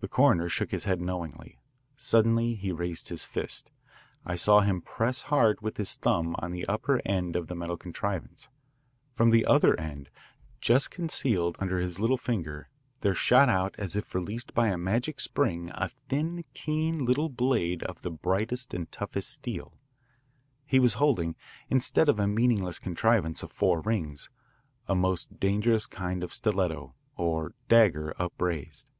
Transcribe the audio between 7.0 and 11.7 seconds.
end of the metal contrivance. From the other end, just concealed